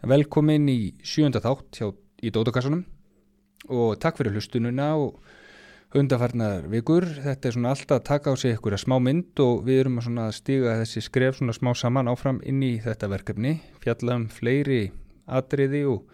[0.00, 1.90] Velkomin í sjönda þátt hjá,
[2.24, 2.86] í Dótakassanum
[3.68, 5.18] og takk fyrir hlustununa og
[5.92, 7.04] undarfarnar vikur.
[7.04, 10.30] Þetta er svona alltaf að taka á sig einhverja smá mynd og við erum að
[10.38, 14.86] stiga þessi skref svona smá saman áfram inn í þetta verkefni, fjalla um fleiri
[15.28, 16.08] atriði og,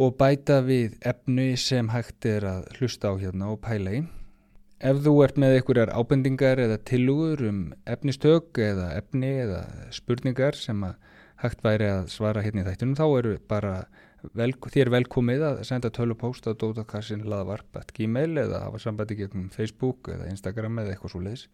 [0.00, 4.02] og bæta við efnu sem hægt er að hlusta á hérna og pæla í.
[4.80, 10.80] Ef þú ert með einhverjar ábendingar eða tilugur um efnistök eða efni eða spurningar sem
[10.88, 10.96] að
[11.40, 13.74] hægt væri að svara hérna í þættunum þá eru bara
[14.36, 20.82] vel, þér velkomið að senda tölupóst á dótakassin.gmail eða hafa sambandi gegnum Facebook eða Instagram
[20.82, 21.46] eða eitthvað svo leiðis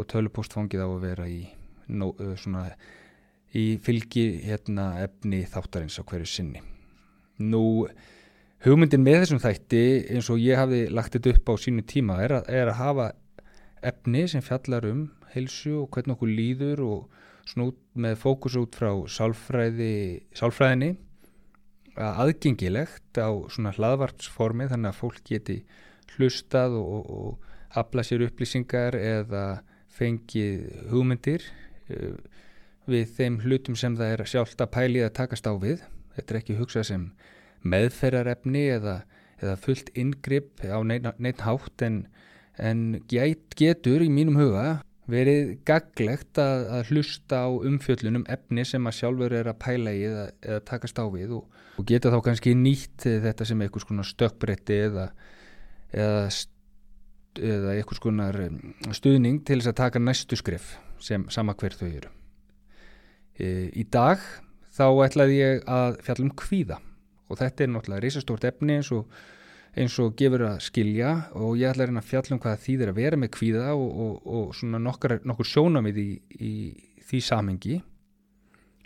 [0.00, 1.42] og tölupóst fangið á að vera í,
[1.92, 2.70] no, svona,
[3.52, 6.62] í fylgi hérna, efni þáttarins á hverju sinni.
[7.44, 7.84] Nú,
[8.64, 9.82] hugmyndin með þessum þætti
[10.14, 13.10] eins og ég hafi lagt þetta upp á sínu tíma er að, er að hafa
[13.84, 18.92] efni sem fjallar um heilsu og hvernig okkur líður og snút með fókus út frá
[19.10, 20.94] sálfræði, sálfræðinni
[21.96, 25.58] aðgengilegt á svona hlaðvarpsformi þannig að fólk geti
[26.14, 31.44] hlustað og, og, hafla sér upplýsingar eða fengið hugmyndir
[31.88, 32.18] uh,
[32.84, 35.84] við þeim hlutum sem það er sjálft að pælið að takast á við.
[36.12, 37.06] Þetta er ekki hugsað sem
[37.64, 38.96] meðferðarefni eða,
[39.40, 42.02] eða fullt ingripp á neitt hátt en,
[42.60, 48.98] en getur í mínum huga verið gaglegt að, að hlusta á umfjöllunum efni sem að
[49.00, 52.54] sjálfur er að pæla í eða, eða takast á við og, og geta þá kannski
[52.58, 55.08] nýtt þetta sem eitthvað svona stökkbretti eða,
[55.90, 56.22] eða,
[57.50, 58.30] eða eitthvað svona
[58.94, 62.14] stuðning til þess að taka næstu skrif sem sama hver þau eru.
[63.34, 64.22] E, í dag
[64.72, 66.78] þá ætlaði ég að fjalla um kvíða
[67.32, 69.08] og þetta er náttúrulega reysastórt efni eins og
[69.72, 72.92] eins og gefur að skilja og ég ætla að reyna að fjalla um hvað þýðir
[72.92, 76.52] að vera með kvíða og, og, og svona nokkur, nokkur sjónamið í, í
[77.08, 77.78] því samengi.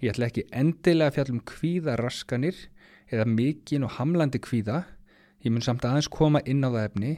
[0.03, 2.61] Ég ætla ekki endilega að fjalla um kvíðaraskanir
[3.11, 4.85] eða mikinn og hamlandi kvíða.
[5.43, 7.17] Ég mun samt aðeins koma inn á það efni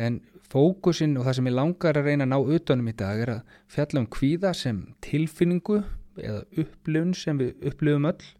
[0.00, 3.32] en fókusin og það sem ég langar að reyna að ná utanum í dag er
[3.36, 5.80] að fjalla um kvíða sem tilfinningu
[6.20, 8.30] eða upplifun sem við upplifum öll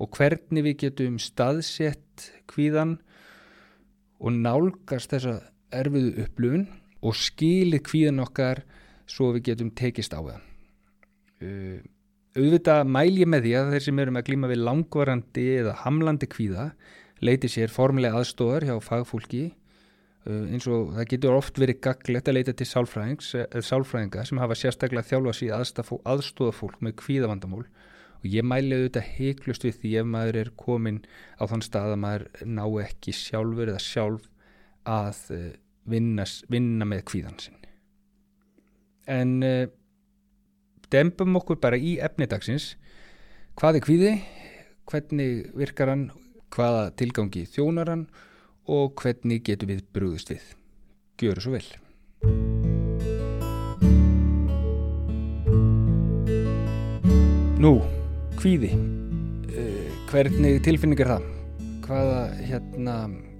[0.00, 2.98] og hvernig við getum staðsett kvíðan
[4.20, 5.38] og nálgast þessa
[5.72, 6.66] erfiðu upplöfun
[7.00, 8.62] og skilið kvíðan okkar
[9.10, 10.42] svo við getum tekist á það.
[11.40, 11.78] Uh,
[12.36, 15.78] auðvitað mæl ég með því að þeir sem eru með að glíma við langvarandi eða
[15.84, 16.66] hamlandi kvíða
[17.24, 22.38] leiti sér formulega aðstóðar hjá fagfólki uh, eins og það getur oft verið gaglegt að
[22.38, 27.64] leita til sálfræðinga sem hafa sérstaklega þjálfa síðan aðstóða fólk með kvíðavandamól
[28.20, 31.00] og ég mæli auðvitað heiklust við því ef maður er komin
[31.40, 34.28] á þann stað að maður ná ekki sjálfur eða sjálf
[34.88, 35.52] að eh,
[35.88, 37.56] vinna, vinna með kvíðan sinn.
[39.10, 39.66] En uh,
[40.92, 42.74] dempum okkur bara í efnidagsins
[43.58, 44.12] hvað er kvíði?
[44.90, 46.10] Hvernig virkar hann?
[46.50, 48.08] Hvaða tilgangi þjónar hann?
[48.70, 50.44] Og hvernig getur við brúðist við?
[51.20, 51.68] Gjöru svo vel.
[57.60, 57.74] Nú
[58.40, 58.70] kvíði.
[59.50, 61.24] Uh, hvernig tilfinning er það?
[61.84, 62.94] Hvaða hérna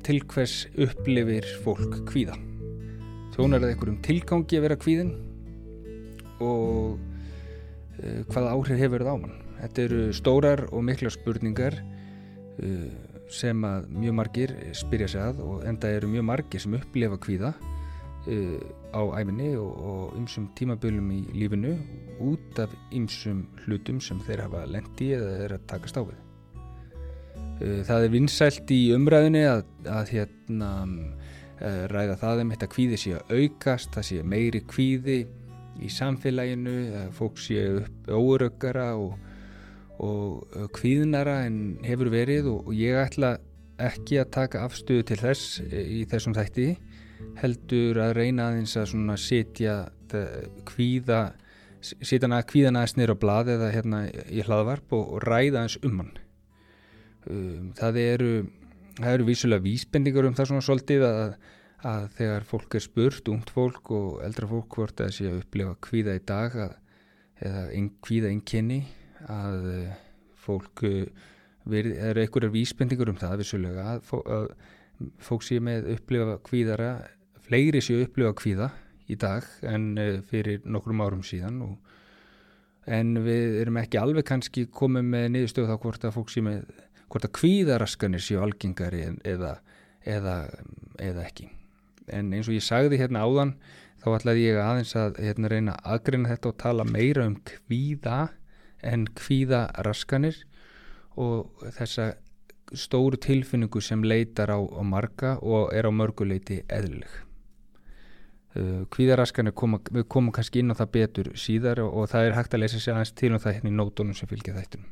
[0.04, 2.36] til hvers upplifir fólk kvíða?
[3.36, 5.12] Þjónar það einhverjum tilgangi að vera kvíðin
[6.44, 9.38] og uh, hvaða áhrif hefur það á mann?
[9.60, 12.90] Þetta eru stórar og mikla spurningar uh,
[13.32, 17.54] sem að mjög margir spyrja sig að og enda eru mjög margir sem upplifa kvíða
[18.90, 21.76] á æfinni og ymsum tímabölum í lífinu
[22.20, 25.66] út af ymsum hlutum sem þeir hafa lendi eða þeir að
[26.10, 26.20] við.
[27.60, 30.70] Uh, það er vinsælt í umræðinni að, að hérna,
[31.60, 35.18] ræða það um þetta kvíði sé að aukast, það sé meiri kvíði
[35.80, 36.76] í samfélaginu,
[37.16, 39.14] fólk sé upp óröggara og,
[40.00, 43.36] og kvíðnara en hefur verið og, og ég ætla
[43.80, 46.68] ekki að taka afstöðu til þess í þessum þætti
[47.40, 49.76] heldur að reyna aðeins að setja
[50.68, 51.20] kvíða
[51.80, 55.78] setja hana kvíðan aðeins nýra á blad eða hérna í hlaðvarp og, og ræða aðeins
[55.86, 56.10] um hann.
[57.30, 58.32] Um, það eru
[58.98, 61.34] það eru vísulega vísbendingar um það svona svolítið að,
[61.88, 65.76] að þegar fólk er spurt, ungt fólk og eldra fólk hvort að sé að upplefa
[65.88, 66.74] kvíða í dag að,
[67.40, 68.80] eða ein, kvíða einnkynni
[69.30, 70.02] að uh,
[70.40, 71.30] fólk uh,
[71.70, 74.52] verið, eru einhverjar vísbendingar um það vísulega að, að
[75.22, 76.90] fólk sé með upplifa kvíðara
[77.46, 78.70] fleiri sé upplifa kvíða
[79.10, 81.96] í dag en eh, fyrir nokkrum árum síðan og,
[82.90, 86.64] en við erum ekki alveg kannski komið með niðurstöðu þá hvort að fólk sé með
[87.10, 89.56] hvort að kvíðaraskanir séu algengari eða,
[90.06, 90.36] eða,
[91.02, 91.48] eða ekki.
[92.10, 93.56] En eins og ég sagði hérna áðan
[94.00, 98.20] þá ætlaði ég aðeins að hérna, reyna aðgreina þetta og tala meira um kvíða
[98.86, 100.38] en kvíðaraskanir
[101.20, 102.12] og þessa
[102.76, 107.18] stóru tilfinningu sem leitar á, á marga og er á mörguleiti eðlileg.
[108.50, 112.38] Uh, kvíðaraskanir koma, við komum kannski inn á það betur síðar og, og það er
[112.38, 114.90] hægt að lesa sér aðeins til um það hérna í nótunum sem fylgja þættunum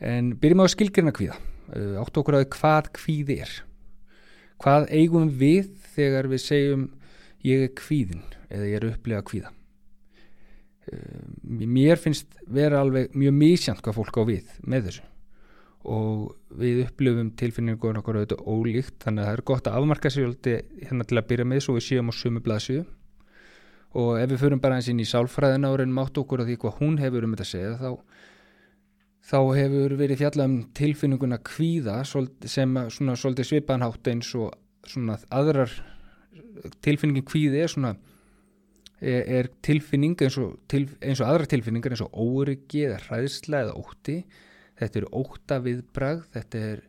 [0.00, 1.36] en byrjum á skilgjörna kvíða.
[1.68, 3.52] Uh, áttu okkur að hvað kvíði er?
[4.62, 6.88] Hvað eigum við þegar við segjum
[7.46, 9.52] ég er kvíðin eða ég er upplega kvíða?
[10.88, 15.06] Uh, mér finnst vera alveg mjög mísjant hvað fólk á við með þessu
[15.86, 20.32] og við upplöfum tilfinningur okkur auðvitað ólíkt þannig að það er gott að afmarka sér
[20.42, 22.80] hérna til að byrja með svo við séum á sumu blaðsju
[23.98, 26.58] og ef við förum bara eins inn í sálfræðina og reynum átt okkur að því
[26.64, 27.90] hvað hún hefur um þetta að segja þá,
[29.30, 34.52] þá hefur verið fjallað um tilfinninguna kvíða sem svona svolítið svipanhátt eins og
[34.88, 35.72] svona aðrar
[36.84, 37.94] tilfinningin kvíði er svona
[39.00, 43.64] er, er tilfinning eins og, til, eins og aðra tilfinningar eins og óryggi eða hræðsla
[43.66, 44.18] eða ótti
[44.78, 46.84] þetta er óta viðbrað þetta er,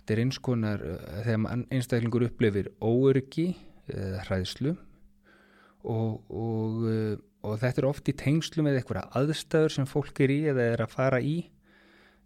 [0.00, 3.48] þetta er eins konar uh, þegar einstaklingur upplifir óöryggi
[3.88, 4.74] eða hræðslu
[5.88, 7.14] og, og, uh,
[7.46, 10.84] og þetta er oft í tengslu með eitthvað aðstæður sem fólk er í eða er
[10.84, 11.38] að fara í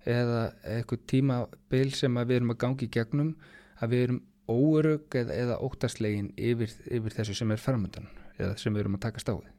[0.09, 3.35] eða eitthvað tímabil sem við erum að gangi í gegnum
[3.79, 8.75] að við erum óörug eða, eða óttaslegin yfir, yfir þessu sem er framöndan eða sem
[8.75, 9.53] við erum að taka stáði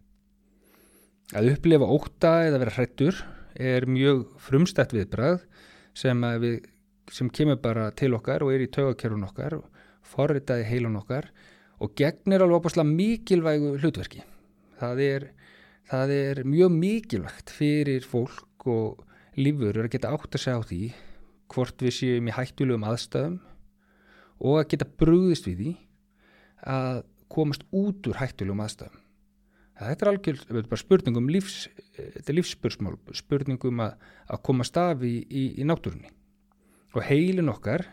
[1.33, 3.21] að upplifa óta eða vera hrættur
[3.55, 5.43] er mjög frumstætt viðbrað
[5.97, 6.59] sem, við,
[7.11, 9.59] sem kemur bara til okkar og er í taugakerfun okkar
[10.07, 11.29] forritaði heilun okkar
[11.83, 14.23] og gegnir alveg opaslega mikilvægu hlutverki.
[14.79, 15.25] Það er,
[15.89, 19.03] það er mjög mikilvægt fyrir fólk og
[19.39, 20.81] lífur að geta átt að segja á því
[21.53, 23.39] hvort við séum í hættulegum aðstæðum
[24.43, 25.73] og að geta brúðist við því
[26.73, 27.01] að
[27.33, 29.02] komast út úr hættulegum aðstæðum
[29.89, 31.67] Þetta er algjörð spurningum lífs,
[32.29, 33.97] lífsspörsmál, spurningum að,
[34.31, 36.11] að koma staf í, í, í náttúrunni.
[36.93, 37.85] Og heilin okkar,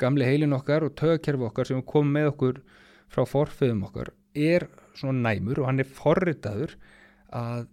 [0.00, 2.62] gamli heilin okkar og tögakerfi okkar sem kom með okkur
[3.08, 4.68] frá forföðum okkar er
[4.98, 6.74] svona næmur og hann er forritaður
[7.34, 7.68] að,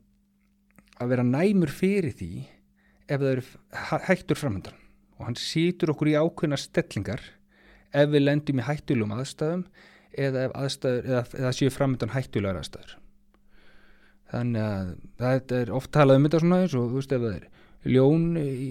[1.02, 2.32] að vera næmur fyrir því
[3.06, 3.48] ef það eru
[4.10, 4.84] hættur framöndan.
[5.20, 7.24] Og hann sýtur okkur í ákveðna stellingar
[7.96, 9.66] ef við lendum í hættulegum aðstæðum
[10.16, 13.00] eða aðstæður, eða, eða séu framöndan hættulegar aðstæður
[14.36, 14.92] þannig að
[15.22, 17.46] þetta er oft talað um þetta svona eins og þú veist ef það er
[17.96, 18.70] ljón í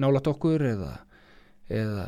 [0.00, 0.92] nálat okkur eða,
[1.70, 2.06] eða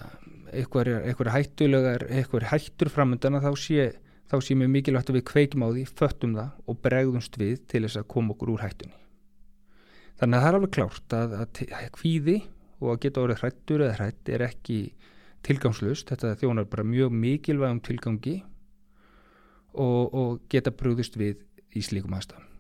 [0.53, 3.87] eitthvað hættulegar eitthvað hættur framöndana þá sé,
[4.29, 7.85] þá sé mjög mikilvægt að við kveikjum á því föttum það og bregðumst við til
[7.87, 8.99] þess að koma okkur úr hættunni.
[10.21, 12.37] Þannig að það er alveg klárt að, að hvíði
[12.83, 14.79] og að geta orðið hrættur eða hrætt er ekki
[15.43, 18.37] tilgangslust, þetta þjónar bara mjög mikilvægum tilgangi
[19.73, 21.43] og, og geta brúðist við
[21.75, 22.52] í slíkum aðstæðum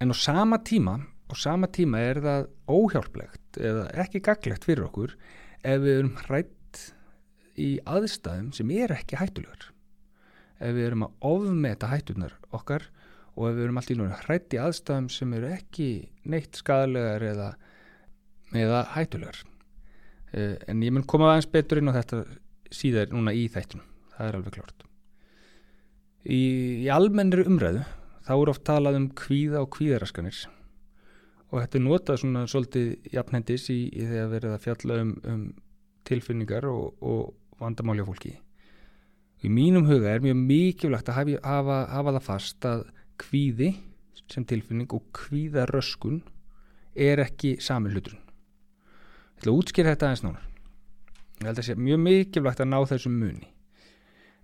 [0.00, 5.16] en á sama tíma á sama tíma er það óhjálplegt eða ekki gaglegt fyrir okkur
[5.62, 6.82] ef við erum hrætt
[7.56, 9.70] í aðstæðum sem er ekki hættulegur
[10.60, 12.88] ef við erum að ofmeta hættunar okkar
[13.36, 15.90] og ef við erum alltaf í hrætt í aðstæðum sem eru ekki
[16.24, 17.48] neitt skadalegar eða,
[18.56, 19.42] eða hættulegar.
[20.32, 22.22] Eh, en ég mun koma aðeins betur inn á þetta
[22.72, 24.84] síðar núna í þættunum það er alveg klart
[26.24, 26.40] í,
[26.84, 27.84] í almennri umræðu
[28.26, 30.44] þá er oft talað um kvíða og kvíðaraskanir
[31.52, 35.12] og þetta er notað svona svolítið jafnhendis í, í því að verða að fjalla um,
[35.30, 35.44] um
[36.06, 38.32] tilfinningar og, og vandamálja fólki.
[39.44, 42.84] Í mínum huga er mjög mikilvægt að hafa, hafa, hafa það fast að
[43.20, 43.70] kvíði
[44.32, 46.20] sem tilfinning og kvíðaröskun
[46.96, 48.22] er ekki sami hluturinn.
[49.36, 50.40] Ég ætla að útskýra þetta aðeins núna.
[51.36, 53.50] Ég held að það sé mjög mikilvægt að ná þessum muni.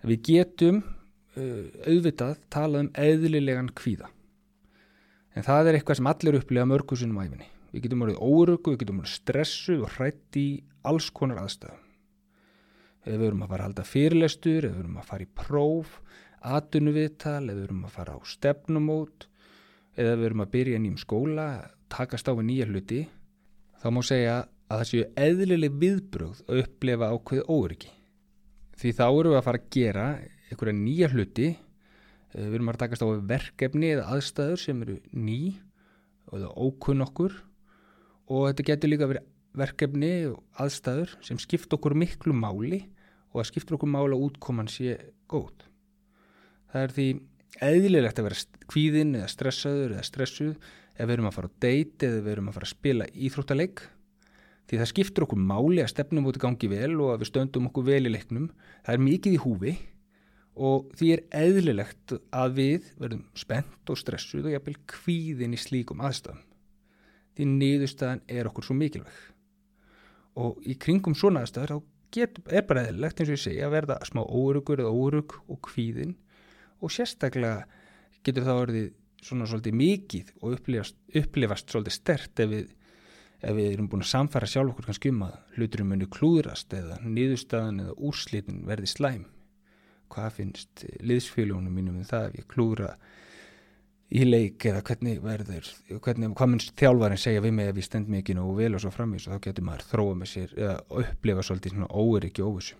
[0.03, 0.83] Við getum
[1.33, 4.09] auðvitað talað um eðlilegan kvíða.
[5.33, 8.99] En það er eitthvað sem allir upplifa mörgusunum æfinni við getum verið óröku, við getum
[9.01, 10.47] verið stressu og hrætt í
[10.85, 11.79] alls konar aðstæðum.
[13.03, 15.95] Ef við verum að fara að halda fyrirlestur, ef við verum að fara í próf
[16.53, 19.27] atunviðtal, ef við verum að fara á stefnumót
[19.97, 21.47] eða við verum að byrja nýjum skóla
[21.93, 23.01] takast á við nýja hluti
[23.81, 24.37] þá má segja
[24.69, 27.91] að það séu eðlileg viðbröð að upplefa ákveð óryggi
[28.81, 30.07] því þá eru við að fara að gera
[30.53, 35.39] einhverja nýja hluti eh, við erum að takast á verkefni eða aðstæður sem eru ný
[36.33, 37.35] og ókunn okkur
[38.31, 42.83] og þetta getur líka verið verkefni og aðstæður sem skipt okkur miklu máli
[43.33, 44.95] og að skiptur okkur máli að útkoman sé
[45.29, 45.65] góð.
[46.73, 47.07] Það er því
[47.63, 50.53] eðlilegt að vera kvíðin eða stressaður eða stressuð
[50.93, 53.83] ef við erum að fara á date eða við erum að fara að spila íþróttaleg
[54.69, 57.69] því það skiptur okkur máli að stefnum út í gangi vel og að við stöndum
[57.69, 58.47] okkur vel í leiknum.
[58.85, 59.73] Það er mikið í húfi
[60.53, 66.03] og því er eðlilegt að við verðum spennt og stressuð og jafnvel kvíðin í slíkum
[66.05, 66.43] aðstæðum.
[67.33, 69.21] því niðurstaðan er okkur svo mikilvæg.
[70.37, 71.79] Og í kringum svona aðstæður þá
[72.13, 75.59] get, er bara eðlilegt eins og ég segja að verða smá órugur eða órug og
[75.65, 76.13] kvíðin.
[76.77, 77.65] Og sérstaklega
[78.21, 78.87] getur það orðið
[79.23, 82.71] svona svolítið mikið og upplifast, upplifast svolítið stert ef við,
[83.41, 86.99] ef við erum búin að samfara sjálf okkur kannski um að hluturum muni klúðrast eða
[87.01, 89.23] niðurstaðan eða úrslitin verði slæm
[90.13, 92.93] hvað finnst liðsfélagunum mínum um það ef ég klúðra
[94.13, 95.69] í leik eða hvernig verður
[96.03, 98.91] hvernig, hvað mun þjálfærin segja við mig ef ég stend mikið og vel og svo
[98.93, 102.77] framvís og þá getur maður þróa með sér eða upplifa svolítið svona óeriki óvissu.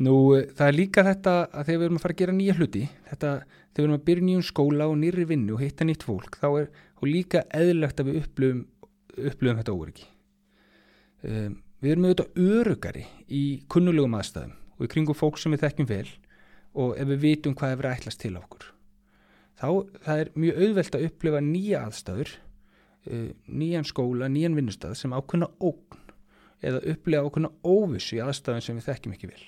[0.00, 0.14] Nú
[0.56, 3.32] það er líka þetta að þegar við erum að fara að gera nýja hluti þetta
[3.40, 6.48] þegar við erum að byrja nýjum skóla og nýri vinnu og hitta nýtt fólk þá
[6.52, 6.70] er
[7.10, 8.62] líka eðlögt að við upplifum,
[9.18, 10.08] upplifum þetta óeriki
[11.26, 13.02] um, Við erum auðvitað örugari
[13.32, 13.42] í
[13.72, 16.08] kunnulegum aðstæðum og í kringum fólk sem við þekkjum vel
[16.80, 18.66] og ef við vitum hvað er verið að ætlast til okkur.
[19.60, 19.68] Þá
[20.06, 25.50] það er mjög auðvelt að upplifa nýja aðstæður uh, nýjan skóla, nýjan vinnustad sem ákveðna
[25.60, 26.04] ógn
[26.64, 29.46] eða upplifa ákveðna óvissu í aðstæðum sem við þekkjum ekki vel.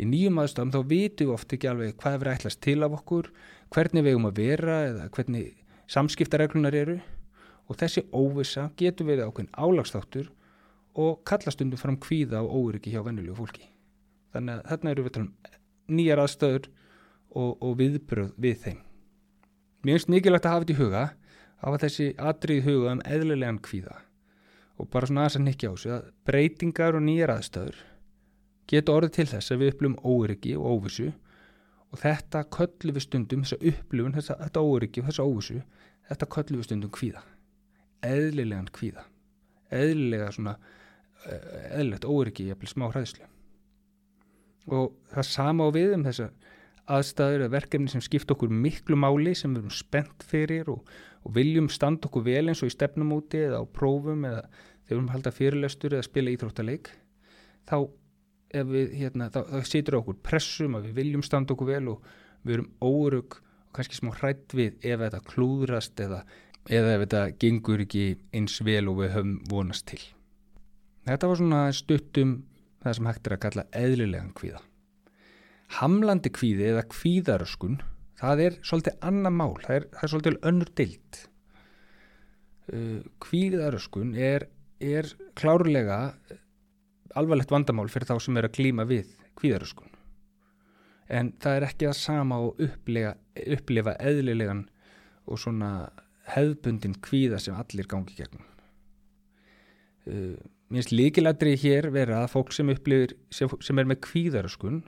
[0.00, 2.78] Í nýjum aðstæðum þá vitum við oft ekki alveg hvað er verið að ætlast til
[2.86, 3.32] af okkur
[3.74, 5.50] hvernig við erum að vera eða hvernig
[5.90, 7.00] samskiptareglunar eru
[7.68, 10.30] og þessi óvissa getur verið ákveðin álagsþáttur
[11.00, 13.68] og kallastundum fram kvíða og óryggi hjá vennulegu fólki
[14.34, 16.68] þannig að þarna eru við að tala um nýjar aðstöður
[17.30, 18.80] og, og viðbröð við þeim.
[19.80, 21.04] Mér finnst mikilvægt að hafa þetta í huga,
[21.64, 23.96] hafa þessi atrið huga um eðlilegan kvíða
[24.80, 27.80] og bara svona aðeins að nikja á þessu að breytingar og nýjar aðstöður
[28.70, 31.08] geta orðið til þess að við upplifum óryggi og óvissu
[31.90, 35.62] og þetta köllu við stundum, þessa upplifun, þessa, þetta óryggi og þessa óvissu,
[36.10, 37.22] þetta köllu við stundum kvíða,
[38.06, 39.04] eðlilegan kvíða,
[39.74, 40.54] eðlilega svona,
[41.26, 41.48] eh,
[41.80, 43.26] eðlilegt óryggi, jafnvel smá hræðslu.
[44.70, 46.30] Og það sama á við um þessa
[46.90, 50.82] aðstæður eða verkefni sem skipt okkur miklu máli sem við erum spennt fyrir og,
[51.26, 54.96] og viljum standa okkur vel eins og í stefnumóti eða á prófum eða þegar við
[54.96, 56.90] erum að halda fyrirlestur eða spila íþróttaleik
[57.70, 57.76] þá,
[58.50, 62.10] hérna, þá, þá situr okkur pressum að við viljum standa okkur vel og
[62.42, 66.24] við erum órug og kannski smá hrætt við ef þetta klúðrast eða,
[66.66, 70.00] eða ef þetta gengur ekki eins vel og við höfum vonast til.
[71.06, 72.34] Þetta var svona stuttum
[72.84, 74.60] það sem hægt er að kalla eðlilegan kvíða.
[75.78, 77.80] Hamlandi kvíði eða kvíðaröskun,
[78.18, 81.20] það er svolítið annað mál, það er, það er svolítið önnur dild.
[82.70, 84.46] Uh, kvíðaröskun er,
[84.82, 85.08] er
[85.38, 86.00] klárlega
[87.18, 89.96] alvarlegt vandamál fyrir þá sem er að klíma við kvíðaröskun.
[91.10, 93.16] En það er ekki það sama að upplifa,
[93.56, 94.62] upplifa eðlilegan
[95.26, 95.70] og svona
[96.30, 98.46] hefðbundin kvíða sem allir gangi gegnum.
[100.06, 100.38] Uh,
[100.70, 104.84] Mér finnst líkiladrið hér vera að fólk sem, upplifir, sem, sem er með kvíðaröskun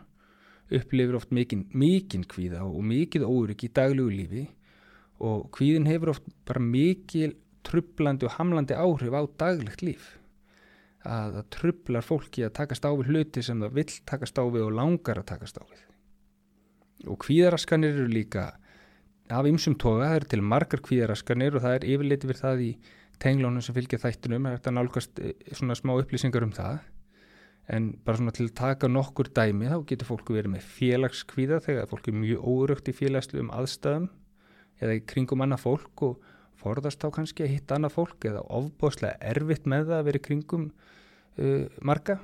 [0.73, 4.45] upplifir oft mikinn mikinn kvíða og mikið órygg í daglegu lífi
[5.23, 7.35] og kvíðin hefur oft bara mikil
[7.67, 10.07] trublandi og hamlandi áhrif á daglegt líf.
[11.03, 14.67] Að það trublar fólki að takast á við hluti sem það vill takast á við
[14.69, 15.85] og langar að takast á við.
[17.11, 18.53] Og kvíðaraskanir eru líka
[19.33, 22.73] af ymsum toga, það eru til margar kvíðaraskanir og það er yfirleiti við það í
[23.23, 26.81] tenglónum sem fylgja þættunum, er þetta nálgast eh, svona smá upplýsingar um það.
[27.73, 31.91] En bara svona til að taka nokkur dæmi þá getur fólku verið með félagskvíða þegar
[31.93, 34.09] fólk er mjög órögt í félagslu um aðstæðum
[34.83, 39.31] eða í kringum annað fólk og forðast þá kannski að hitta annað fólk eða ofbóðslega
[39.31, 40.67] erfitt með það að vera í kringum
[41.39, 42.19] uh, marga.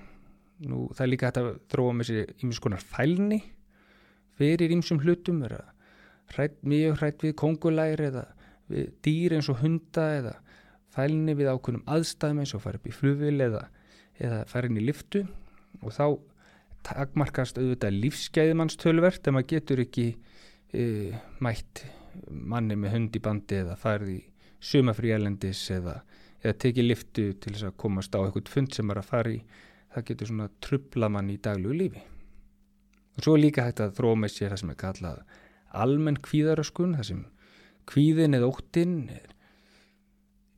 [0.67, 3.41] Nú það er líka hægt að þróa með sér ímins konar fælni
[4.39, 5.63] fyrir ímsum hlutum vera
[6.35, 8.25] hrætt, mjög hrætt við kongulæri eða
[8.69, 10.35] við dýr eins og hunda eða
[10.95, 13.67] fælni við ákunum aðstæðum eins og fara upp í fluvil eða
[14.19, 15.25] eða fara inn í liftu
[15.83, 16.07] og þá
[16.87, 20.07] takmarkast auðvitað lífsgæðimannstölvert en maður getur ekki
[20.73, 20.85] e,
[21.45, 21.85] mætt
[22.29, 24.21] manni með hund í bandi eða farið í
[24.59, 26.01] sumafrí elendis eða,
[26.43, 29.41] eða tekið liftu til þess að komast á eitthvað fund sem er að fara í.
[29.95, 32.03] Það getur svona trubla mann í daglugu lífi.
[33.19, 35.23] Og svo er líka hægt að þróa með sér það sem er kallað
[35.85, 37.23] almenn kvíðaröskun það sem
[37.89, 39.35] kvíðin eða óttinn er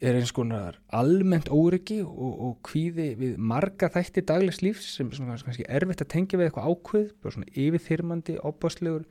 [0.01, 5.43] er eins konar almennt óryggi og, og kvíði við marga þætti daglegs lífs sem er
[5.45, 9.05] kannski erfitt að tengja við eitthvað ákveð, bara svona yfirþyrmandi, óbáslegur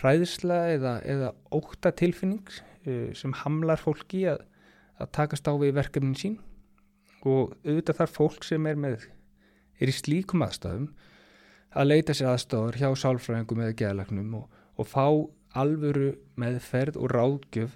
[0.00, 4.42] hræðsla eða, eða óta tilfinning uh, sem hamlar fólki að,
[4.98, 6.40] að takast á við verkefnin sín.
[7.26, 9.06] Og auðvitað þar fólk sem er með
[9.82, 10.90] er í slíkum aðstæðum
[11.76, 15.06] að leita sér aðstæður hjá sálfræðingum eða geðlagnum og, og fá
[15.56, 17.74] alvöru meðferð og ráðgjöf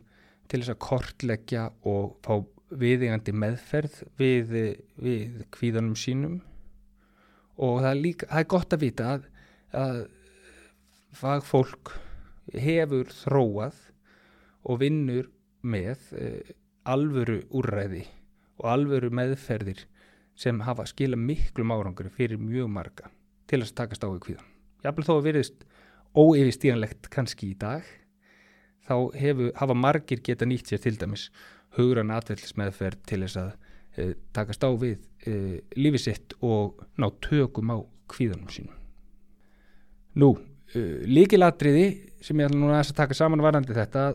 [0.51, 2.35] til þess að kortleggja og fá
[2.81, 4.55] viðingandi meðferð við,
[5.01, 6.39] við kvíðanum sínum
[7.61, 9.27] og það er, líka, það er gott að vita að,
[9.81, 9.99] að
[11.21, 11.93] fagfólk
[12.55, 13.79] hefur þróað
[14.71, 15.31] og vinnur
[15.61, 16.53] með uh,
[16.89, 18.05] alvöru úrræði
[18.61, 19.85] og alvöru meðferðir
[20.41, 23.11] sem hafa skila miklum árangur fyrir mjög marga
[23.51, 24.47] til að takast á í kvíðan.
[24.85, 25.65] Jáfnveg þó að veriðst
[26.17, 27.85] óeyfistíðanlegt kannski í dag
[28.89, 31.29] þá hefur, hafa margir geta nýtt sér til dæmis
[31.77, 33.51] hugran atveldsmeðferð til þess að
[33.97, 34.07] e,
[34.37, 37.79] takast á við e, lífið sitt og ná tökum á
[38.11, 38.77] kvíðanum sínum.
[40.19, 40.35] Nú,
[40.75, 41.87] e, líkilatriði
[42.25, 44.11] sem ég ætla núna að taka saman varandi þetta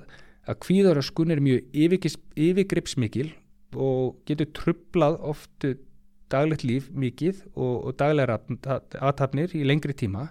[0.45, 1.79] að kvíðaröskun er mjög
[2.35, 3.31] yfirgripsmikil
[3.75, 5.75] og getur trublað oftu
[6.31, 8.41] daglegt líf mikið og, og daglegar
[8.99, 10.29] aðtapnir í lengri tíma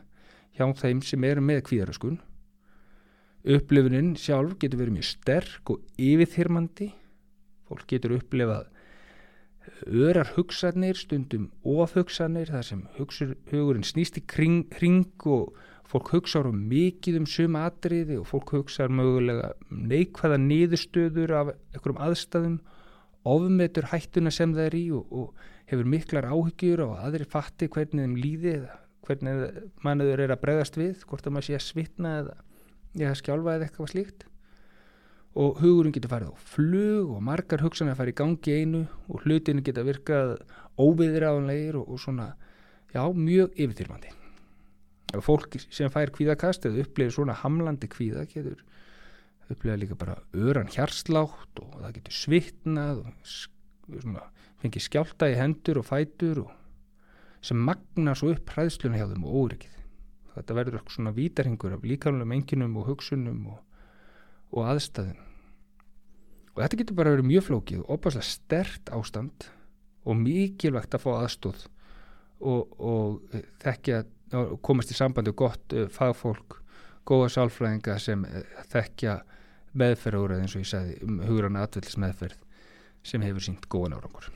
[0.55, 2.21] hjá þeim sem eru með kvíðaröskun
[3.45, 6.91] upplifunin sjálf getur verið mjög sterk og yfirþyrmandi.
[7.69, 8.71] Fólk getur upplifað
[9.89, 15.55] örar hugsanir, stundum ofhugsanir þar sem hugsur, hugurinn snýst í kring, kring og
[15.89, 22.01] fólk hugsaður um mikið um suma atriði og fólk hugsaður mögulega neikvæða niðurstöður af einhverjum
[22.07, 22.57] aðstæðum
[23.35, 28.05] ofmetur hættuna sem það er í og, og hefur miklar áhyggjur og aðri fatti hvernig
[28.05, 32.13] þeim líði eða hvernig manniður er að bregðast við hvort að maður sé að svitna
[32.23, 32.37] eða
[33.01, 34.27] ég hef skjálfað eða eitthvað slíkt.
[35.35, 39.65] Og hugurinn getur farið á flug og margar hugsanir fara í gangi einu og hlutinu
[39.67, 40.37] geta virkað
[40.79, 42.29] óviðræðanlegir og, og svona
[42.95, 44.13] já, mjög yfirþyrmandi.
[45.15, 48.63] Og fólk sem fær kvíðakast eða upplifir svona hamlandi kvíða getur
[49.51, 54.25] upplifað líka bara öran hjarslátt og það getur svitnað og svona,
[54.63, 56.55] fengið skjálta í hendur og fætur og
[57.45, 59.84] sem magna svo upp hræðsluna hjá þeim og óryggið
[60.35, 63.61] þetta verður eitthvað svona vítarhingur af líkanlega enginum og hugsunum og,
[64.55, 65.23] og aðstæðum
[66.55, 69.49] og þetta getur bara verið mjög flókið og opaslega stert ástand
[70.05, 71.65] og mikilvægt að fá aðstóð
[72.45, 76.59] og, og þekkja og komast í sambandi og gott uh, fagfólk,
[77.07, 78.41] góða sálfræðinga sem uh,
[78.73, 79.19] þekkja
[79.79, 82.41] meðferðúrað eins og ég sagði um hugurana atvellis meðferð
[83.05, 84.31] sem hefur sínt góðan árangur.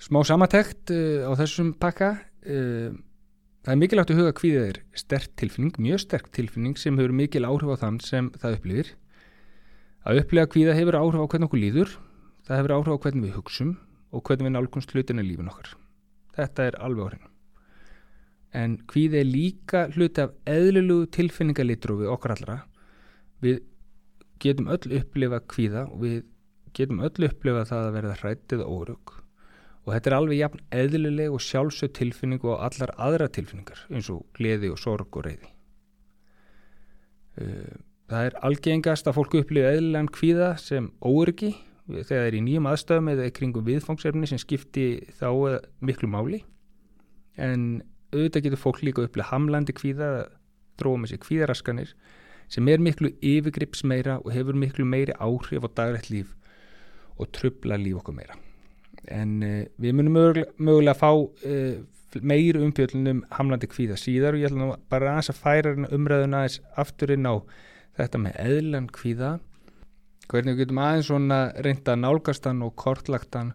[0.00, 2.90] Smá samatekt uh, á þessum pakka uh,
[3.60, 7.44] Það er mikilvægt að huga hvíðið er sterk tilfinning, mjög sterk tilfinning sem hefur mikil
[7.44, 8.92] áhrif á þann sem það upplýðir.
[10.08, 11.92] Að upplifa hvíða hefur áhrif á hvernig okkur líður,
[12.48, 13.74] það hefur áhrif á hvernig við hugsum
[14.16, 15.74] og hvernig við nálgumst hlutin í lífin okkar.
[16.38, 17.34] Þetta er alveg áhrifin.
[18.56, 22.60] En hvíði er líka hluti af eðlulugu tilfinningalitrófi okkar allra.
[23.44, 23.60] Við
[24.40, 26.22] getum öll upplifa hvíða og við
[26.72, 29.20] getum öll upplifa það að verða hrættið og órug
[29.86, 34.26] og þetta er alveg jafn eðlileg og sjálfsög tilfinning og allar aðra tilfinningar eins og
[34.36, 35.48] gleði og sorg og reyði.
[38.10, 41.54] Það er algengast að fólku upplifa eðlilegan kvíða sem óryggi
[41.90, 44.86] þegar það er í nýjum aðstöðum eða kringum viðfangsefni sem skipti
[45.18, 46.42] þá miklu máli
[47.40, 47.80] en
[48.12, 50.28] auðvitað getur fólk líka upplifa hamlandi kvíða,
[50.78, 51.94] dróða með sér kvíðaraskanir
[52.50, 56.36] sem er miklu yfirgrips meira og hefur miklu meiri áhrif á daglegt líf
[57.16, 58.38] og trubla líf okkur meira
[59.08, 61.80] en uh, við munum mögulega, mögulega að fá uh,
[62.18, 64.36] meir umfjöldunum hamlandi kvíða síðar.
[64.36, 67.34] Og ég ætla nú bara aðeins að færa umræðuna aðeins aftur inn á
[67.98, 69.32] þetta með eðlan kvíða.
[70.30, 73.54] Hvernig við getum aðeins svona reynda nálgastan og kortlagtan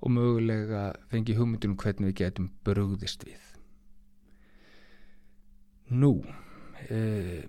[0.00, 3.40] og mögulega fengi hugmyndunum hvernig við getum brugðist við.
[5.90, 7.40] Nú uh,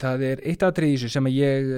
[0.00, 1.72] það er eitt aðrið í þessu sem ég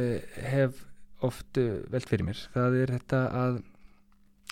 [0.52, 0.84] hef
[1.24, 1.56] oft
[1.90, 2.40] velt fyrir mér.
[2.52, 3.62] Það er þetta að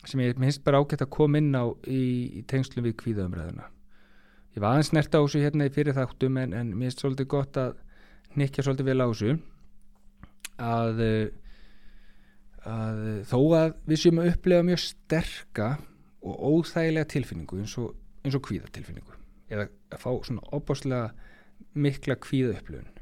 [0.09, 2.03] sem ég minnst bara ágætt að koma inn á í,
[2.39, 3.69] í tengslu við kvíðaumræðuna.
[4.53, 7.31] Ég var aðeins nert á þessu hérna í fyrir þáttum en, en mér finnst svolítið
[7.33, 7.79] gott að
[8.37, 9.37] nikja svolítið vel á þessu.
[10.63, 11.01] Að,
[12.69, 15.71] að þó að við séum að upplega mjög sterka
[16.23, 19.19] og óþægilega tilfinningu eins og, eins og kvíðatilfinningu
[19.53, 21.11] eða að fá svona opáslega
[21.75, 23.01] mikla kvíða upplöfun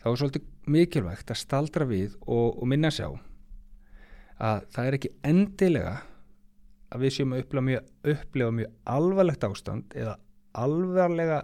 [0.00, 3.08] þá er svolítið mikilvægt að staldra við og, og minna sjá
[4.40, 5.94] að það er ekki endilega
[6.90, 10.16] að við séum að upplega mjög, upplega mjög alvarlegt ástand eða
[10.58, 11.40] alvarlega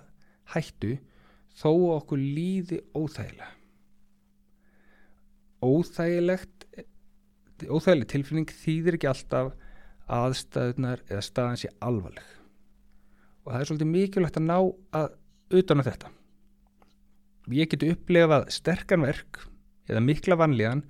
[0.54, 0.96] hættu
[1.56, 3.52] þó okkur líði óþægilega.
[5.66, 6.66] Óþægilegt
[7.64, 9.54] óþægileg tilfinning þýðir ekki alltaf
[10.12, 12.26] aðstæðunar eða staðan sé alvarleg.
[13.46, 14.58] Og það er svolítið mikilvægt að ná
[14.98, 15.08] að
[15.56, 16.12] utan á þetta.
[17.54, 19.40] Ég geti upplefað sterkan verk
[19.86, 20.82] eða mikla vanlíðan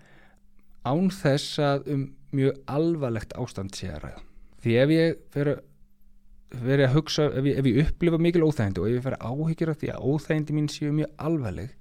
[0.87, 2.05] án þess að um
[2.37, 4.22] mjög alvarlegt ástand sé að ræða.
[4.62, 8.96] Því ef ég fer að hugsa, ef ég, ef ég upplifa mikil óþægindi og ef
[8.96, 11.72] ég fer að áhyggjur af því að óþægindi mín séu mjög alvarleg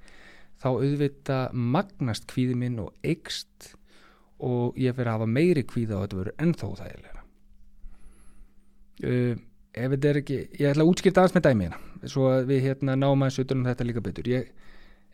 [0.62, 3.74] þá auðvita magnast kvíði minn og eikst
[4.46, 7.22] og ég fer að hafa meiri kvíða og þetta verður ennþá óþægilega.
[9.06, 9.36] Uh,
[9.76, 12.62] ef þetta er ekki, ég ætla að útskýrta aðeins með dæmi hérna, svo að við
[12.70, 14.30] hérna náum aðeins utan um þetta líka betur.
[14.32, 14.52] Ég,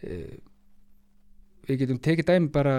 [0.05, 0.35] uh,
[1.69, 2.75] við getum tekið dæmi bara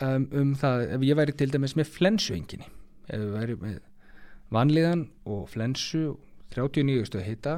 [0.00, 2.68] um, um það ef ég væri til dæmis með flensuenginni
[3.08, 3.80] ef ég væri með
[4.52, 6.16] vanliðan og flensu
[6.54, 7.56] 39 stöð heita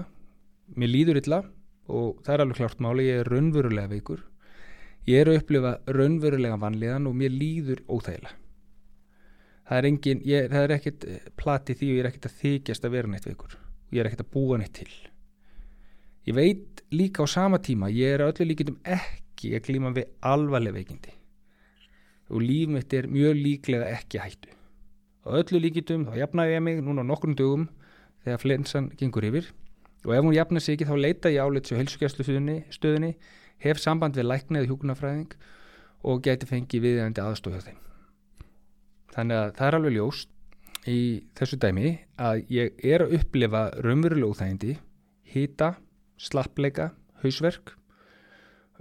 [0.78, 1.40] mér líður illa
[1.92, 4.22] og það er alveg klart máli, ég er raunverulega veikur.
[5.04, 8.38] Ég er að upplifa raunverulega vanliðan og mér líður óþægilega.
[9.64, 11.04] Það er engin ég, það er ekkert
[11.40, 13.56] plati því og ég er ekkert að þykjast að vera neitt veikur.
[13.56, 14.90] Og ég er ekkert að búa neitt til.
[16.28, 20.78] Ég veit líka á sama tíma ég er öllu líkindum ekki að klíma við alvarlega
[20.78, 21.12] veikindi
[22.30, 24.50] og líf mitt er mjög líklega ekki hættu.
[25.24, 27.68] Og öllu líkindum þá jafnaði ég mig núna nokkrum dögum
[28.24, 29.48] þegar flensan gengur yfir.
[30.04, 32.24] Og ef hún jafnar sig ekki þá leita ég álits og helsugjastlu
[32.72, 33.14] stöðinni
[33.64, 35.36] hef samband við læknið hjúkunarfræðing
[36.04, 37.78] og geti fengið viðjandi aðstofja þeim.
[39.14, 40.30] Þannig að það er alveg ljóst
[40.90, 41.00] í
[41.38, 44.74] þessu dæmi að ég er að upplifa raunverulega úþægindi
[45.32, 45.74] hýta,
[46.20, 46.90] slappleika
[47.22, 47.72] hausverk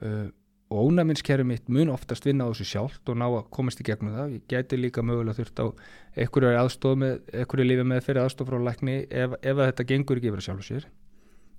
[0.03, 0.27] uh,
[0.73, 4.15] og ónæminskerfi mitt mun oftast vinna á þessu sjálft og ná að komast í gegnum
[4.15, 4.31] það.
[4.39, 5.65] Ég geti líka mögulega þurft á
[6.17, 10.31] einhverju aðstof með, einhverju lífi með fyrir aðstof frá lækni ef, ef þetta gengur ekki
[10.31, 10.87] yfir að sjálfu sér.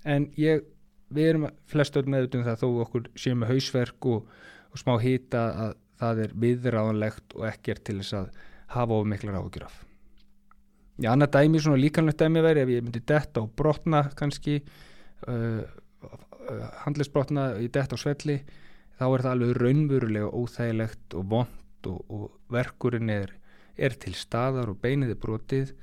[0.05, 0.65] En ég,
[1.15, 4.27] við erum flest öll með um það þó okkur séum með hausverk og,
[4.75, 8.43] og smá hýta að það er viðráðanlegt og ekkert til þess að
[8.75, 9.79] hafa of miklar áhugjur af.
[10.99, 14.59] Já, annað dæmi, svona líkanlegt dæmi veri ef ég myndi detta og brotna kannski
[15.29, 18.41] uh, uh, handlisbrotna í detta á svelli
[18.99, 23.35] þá er það alveg raunverulega óþægilegt og vond og, og verkurinn er,
[23.77, 25.75] er til staðar og beinið er brotið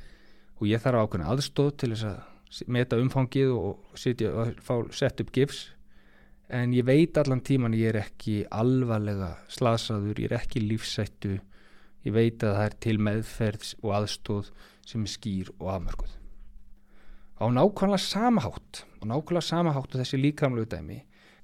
[0.59, 5.31] og ég þarf ákveðin aðstóð til þess að meta umfangið og sitja og sett upp
[5.35, 5.69] gifs.
[6.51, 11.37] En ég veit allan tíman ég er ekki alvarlega slasaður, ég er ekki lífsættu
[12.05, 14.49] ég veit að það er til meðferðs og aðstóð
[14.87, 16.17] sem er skýr og afmörguð
[17.41, 20.99] á nákvæmlega samahátt og nákvæmlega samahátt og þessi líkamlegu dæmi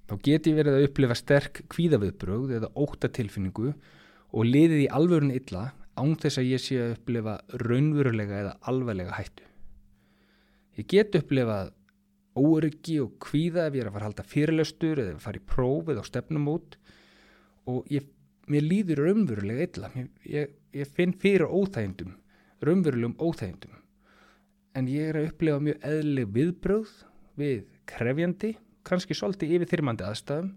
[0.08, 6.14] þá geti verið að upplifa sterk kvíðaviðbröð eða óttatilfinningu og liðið í alvörun illa án
[6.20, 9.48] þess að ég sé að upplifa raunverulega eða alvarlega hættu.
[10.78, 11.74] Ég get upplifað
[12.38, 15.90] óryggi og kvíða ef ég er að fara að halda fyrirlöstur eða fara í próf
[15.90, 16.78] eða á stefnumót
[17.68, 18.06] og ég
[18.48, 19.90] mér líður raunverulega illa.
[19.98, 22.14] Ég, ég, ég finn fyrir óþægindum
[22.64, 23.74] raunverulegum óþægindum.
[24.78, 26.94] En ég er að upplefa mjög eðleg viðbröð
[27.38, 28.54] við krefjandi
[28.88, 30.54] kannski svolítið yfir þyrmandi aðstæðum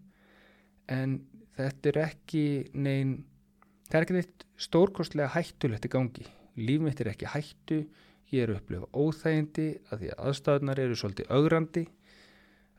[0.96, 1.16] en
[1.58, 3.16] þetta er ekki neyn
[3.90, 6.26] það er ekki neitt stórkostlega hættulegt í gangi.
[6.60, 7.80] Líf mitt er ekki hættu
[8.30, 11.84] ég er upplefa óþægindi að því að aðstæðunar eru svolítið augrandi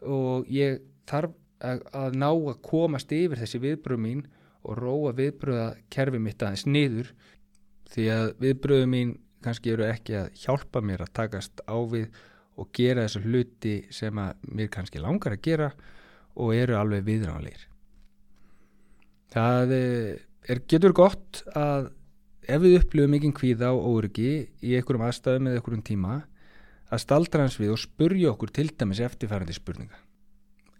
[0.07, 4.23] og ég þarf að, að ná að komast yfir þessi viðbröð mín
[4.61, 7.11] og róa viðbröða kerfi mitt aðeins niður
[7.91, 12.11] því að viðbröðu mín kannski eru ekki að hjálpa mér að takast á við
[12.59, 15.71] og gera þessu hluti sem að mér kannski langar að gera
[16.35, 17.65] og eru alveg viðránleir.
[19.31, 21.91] Það eh, er, getur gott að
[22.51, 24.31] ef við upplifum mikinn kvíða og óryggi
[24.63, 26.21] í einhverjum aðstæðum eða einhverjum tíma
[26.91, 29.95] að staldra hans við og spurja okkur til dæmis eftirfærandi spurninga.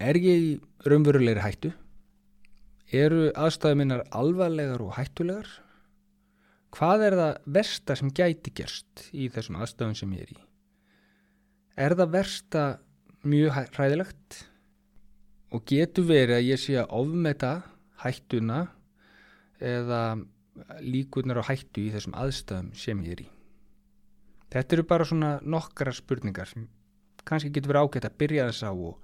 [0.02, 0.52] Er ég í
[0.84, 1.72] raunverulegri hættu?
[2.92, 5.48] eru aðstæðuminnar alvarlegar og hættulegar?
[6.72, 10.40] Hvað er það versta sem gæti gerst í þessum aðstæðum sem ég er í?
[11.76, 12.62] Er það versta
[13.24, 14.42] mjög hræðilegt?
[15.52, 17.52] Og getur verið að ég sé að ofmeta
[18.02, 18.66] hættuna
[19.60, 20.02] eða
[20.84, 23.28] líkunar á hættu í þessum aðstæðum sem ég er í?
[24.52, 26.68] Þetta eru bara svona nokkara spurningar sem
[27.24, 29.00] kannski getur verið ágætt að byrja þess á og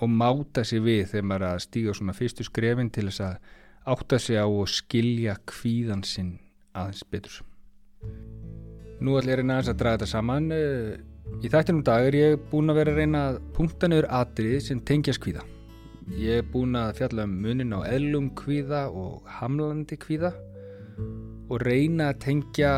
[0.00, 3.50] og máta sig við þegar maður að stíga svona fyrstu skrefin til þess að
[3.92, 6.38] átta sig á og skilja kvíðan sinn
[6.72, 7.42] aðeins betur.
[9.02, 10.48] Nú ætlum ég að reyna aðeins að draga þetta saman.
[11.40, 14.82] Í þættinum dag er ég búin að vera að reyna að punkta niður atrið sem
[14.84, 15.46] tengjast kvíða.
[16.18, 20.32] Ég er búin að fjalla um munin á eðlum kvíða og hamlandi kvíða
[21.48, 22.72] og reyna að tengja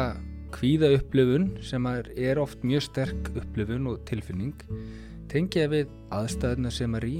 [0.54, 4.54] kvíða upplöfun sem er oft mjög sterk upplöfun og tilfinning
[5.32, 7.16] tengja við aðstæðuna sem er í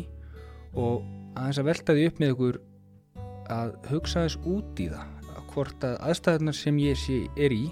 [0.79, 1.03] og
[1.35, 2.61] aðeins að velta því upp með ykkur
[3.55, 7.65] að hugsa þess út í það að hvort að aðstæðuna sem ég sé, er í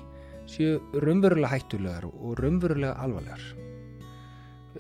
[0.51, 3.43] séu raunverulega hættulegar og raunverulega alvarlegar.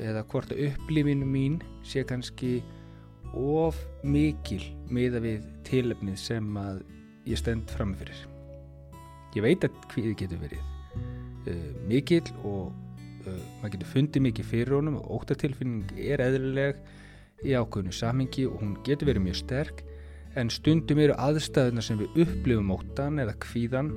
[0.01, 2.61] Eða hvort að upplifinu mín sé kannski
[3.33, 6.83] of mikil meða við tilefnið sem að
[7.29, 8.27] ég stend framfyrir
[9.37, 10.65] ég veit að hviði getur verið
[11.49, 12.73] uh, mikil og
[13.27, 16.83] uh, maður getur fundið mikið fyrir honum og óttatilfinning er eðlileg
[17.43, 19.83] í ákveðinu samhengi og hún getur verið mjög sterk
[20.39, 23.91] en stundum eru aðstæðuna sem við upplifum óttan eða kvíðan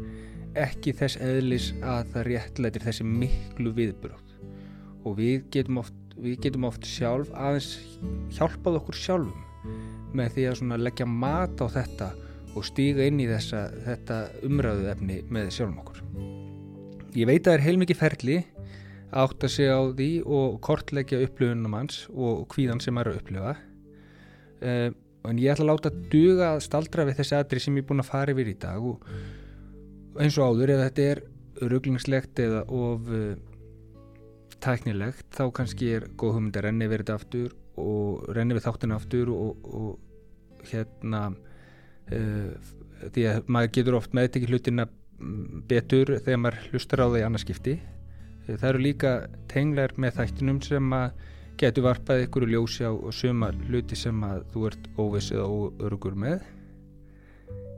[0.59, 4.33] ekki þess eðlis að það réttlætir þessi miklu viðbröð
[5.05, 7.73] og við getum oft, við getum oft sjálf aðeins
[8.37, 9.75] hjálpað okkur sjálfum
[10.15, 12.09] með því að leggja mat á þetta
[12.55, 16.03] og stíga inn í þessa, þetta umræðu efni með sjálfum okkur.
[17.15, 18.37] Ég veit að það er heilmikið ferli
[19.15, 23.55] átt að segja á því og kortleggja upplifunum hans og hvíðan sem er að upplifa
[23.55, 24.89] uh,
[25.29, 28.03] en ég ætla að láta duga að staldra við þessi aðri sem ég er búin
[28.03, 29.05] að fara yfir í dag og
[30.21, 31.21] eins og áður eða þetta er
[31.71, 33.35] rugglingslegt eða of uh,
[34.63, 38.99] tæknilegt þá kannski er góð hugmynd að renni við þetta aftur og renni við þáttina
[38.99, 42.71] aftur og, og hérna uh,
[43.05, 44.87] því að maður getur oft meðtekið hlutina
[45.69, 47.75] betur þegar maður hlustar á það í annarskipti
[48.45, 49.13] það eru líka
[49.51, 51.23] tenglar með þættinum sem að
[51.59, 56.17] getur varpað ykkur ljósi á og suma hluti sem að þú ert óviss eða óörugur
[56.19, 56.43] með.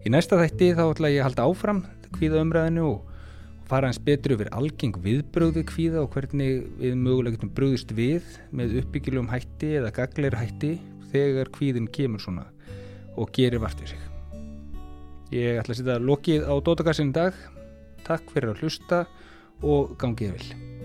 [0.06, 1.84] Í næsta þætti þá ætla ég að halda áfram
[2.16, 3.14] kvíða umræðinu og
[3.68, 8.30] fara eins betur yfir algeng viðbröð við kvíða og hvernig við mögulega getum bröðist við
[8.56, 10.78] með uppbyggilegum hætti eða gagleir hætti
[11.12, 12.48] þegar kvíðin kemur svona
[13.18, 14.08] og gerir vart við sig.
[15.36, 17.36] Ég ætla að setja lokið á Dótakassin í dag.
[18.08, 19.04] Takk fyrir að hlusta
[19.66, 20.77] og gangið vil.